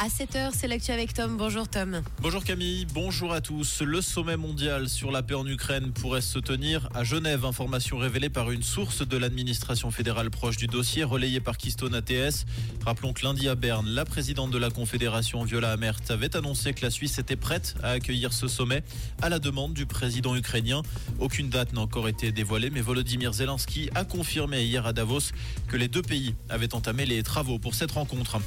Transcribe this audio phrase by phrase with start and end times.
[0.00, 1.36] À 7h, c'est l'actu avec Tom.
[1.36, 2.02] Bonjour Tom.
[2.20, 3.80] Bonjour Camille, bonjour à tous.
[3.80, 7.44] Le sommet mondial sur la paix en Ukraine pourrait se tenir à Genève.
[7.44, 12.44] Information révélée par une source de l'administration fédérale proche du dossier, relayée par Keystone ATS.
[12.84, 16.84] Rappelons que lundi à Berne, la présidente de la Confédération, Viola Amert, avait annoncé que
[16.84, 18.82] la Suisse était prête à accueillir ce sommet
[19.22, 20.82] à la demande du président ukrainien.
[21.20, 25.30] Aucune date n'a encore été dévoilée, mais Volodymyr Zelensky a confirmé hier à Davos
[25.68, 28.38] que les deux pays avaient entamé les travaux pour cette rencontre.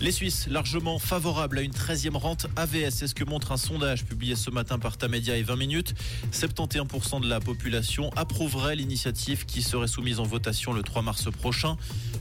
[0.00, 4.04] Les Suisses, largement favorables à une 13e rente AVS, c'est ce que montre un sondage
[4.04, 5.94] publié ce matin par Tamedia et 20 minutes.
[6.32, 11.76] 71% de la population approuverait l'initiative qui serait soumise en votation le 3 mars prochain.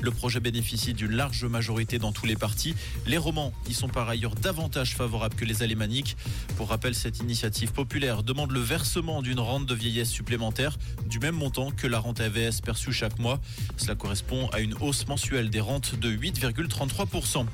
[0.00, 2.74] Le projet bénéficie d'une large majorité dans tous les partis.
[3.06, 6.16] Les romans y sont par ailleurs davantage favorables que les alémaniques.
[6.56, 11.34] Pour rappel, cette initiative populaire demande le versement d'une rente de vieillesse supplémentaire du même
[11.34, 13.38] montant que la rente AVS perçue chaque mois.
[13.76, 17.44] Cela correspond à une hausse mensuelle des rentes de 8,33%.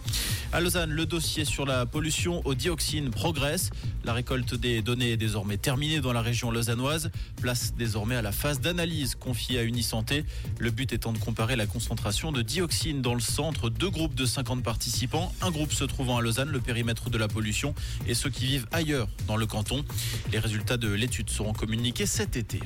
[0.55, 3.71] À Lausanne, le dossier sur la pollution au dioxine progresse.
[4.05, 7.11] La récolte des données est désormais terminée dans la région lausannoise.
[7.41, 10.27] Place désormais à la phase d'analyse confiée à Unisanté.
[10.59, 13.71] Le but étant de comparer la concentration de dioxine dans le centre.
[13.71, 15.33] Deux groupes de 50 participants.
[15.41, 17.75] Un groupe se trouvant à Lausanne, le périmètre de la pollution,
[18.07, 19.83] et ceux qui vivent ailleurs dans le canton.
[20.33, 22.61] Les résultats de l'étude seront communiqués cet été.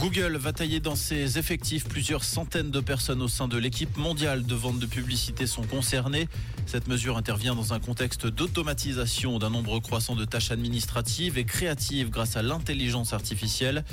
[0.00, 1.84] Google va tailler dans ses effectifs.
[1.88, 6.28] Plusieurs centaines de personnes au sein de l'équipe mondiale de vente de publicité sont concernées.
[6.66, 12.10] Cette mesure intervient dans un contexte d'automatisation d'un nombre croissant de tâches administratives et créatives
[12.10, 13.84] grâce à l'intelligence artificielle.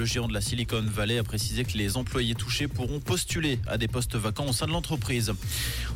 [0.00, 3.76] Le géant de la Silicon Valley a précisé que les employés touchés pourront postuler à
[3.76, 5.34] des postes vacants au sein de l'entreprise.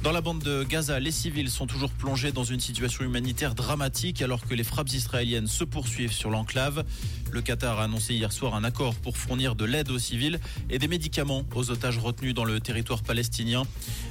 [0.02, 4.20] Dans la bande de Gaza, les civils sont toujours plongés dans une situation humanitaire dramatique
[4.20, 6.84] alors que les frappes israéliennes se poursuivent sur l'enclave.
[7.32, 10.38] Le Qatar a annoncé hier soir un accord pour fournir de l'aide aux civils
[10.68, 13.62] et des médicaments aux otages retenus dans le territoire palestinien.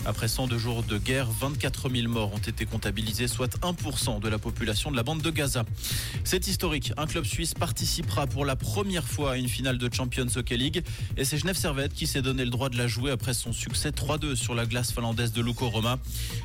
[0.08, 4.39] Après 102 jours de guerre, 24 000 morts ont été comptabilisés, soit 1% de la
[4.39, 5.64] population de la bande de Gaza.
[6.23, 6.91] C'est historique.
[6.97, 10.83] Un club suisse participera pour la première fois à une finale de Champions Hockey League
[11.17, 13.89] et c'est Genève Servette qui s'est donné le droit de la jouer après son succès
[13.89, 15.99] 3-2 sur la glace finlandaise de Luko Roma.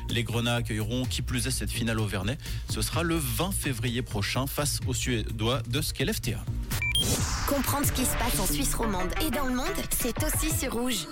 [0.09, 2.37] Les Grenats accueilleront qui plus est cette finale au Vernet.
[2.69, 6.37] Ce sera le 20 février prochain face aux Suédois de Skellefteå.
[7.47, 10.73] Comprendre ce qui se passe en Suisse romande et dans le monde, c'est aussi sur
[10.73, 11.07] Rouge.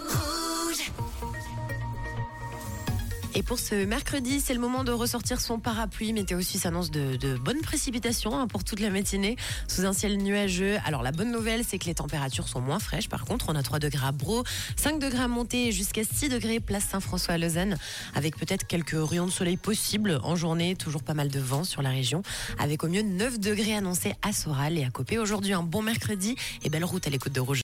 [3.38, 6.12] Et pour ce mercredi, c'est le moment de ressortir son parapluie.
[6.12, 9.36] Météo Suisse annonce de, bonnes précipitations hein, pour toute la matinée
[9.68, 10.78] sous un ciel nuageux.
[10.86, 13.10] Alors la bonne nouvelle, c'est que les températures sont moins fraîches.
[13.10, 14.44] Par contre, on a 3 degrés à Bro,
[14.76, 17.78] 5 degrés à Monter jusqu'à 6 degrés place Saint-François à Lausanne,
[18.16, 20.76] avec peut-être quelques rayons de soleil possibles en journée.
[20.76, 22.24] Toujours pas mal de vent sur la région,
[22.58, 25.20] avec au mieux 9 degrés annoncés à Soral et à Copé.
[25.20, 27.56] Aujourd'hui, un bon mercredi et belle route à l'écoute de Rouge.